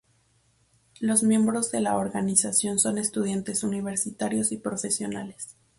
[0.99, 5.55] Los miembros de la organización son estudiantes universitarios y profesionales.